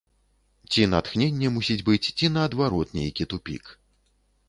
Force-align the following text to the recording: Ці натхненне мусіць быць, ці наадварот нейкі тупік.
Ці 0.71 0.87
натхненне 0.93 1.53
мусіць 1.59 1.79
быць, 1.91 2.01
ці 2.17 2.33
наадварот 2.39 2.99
нейкі 3.01 3.31
тупік. 3.35 3.63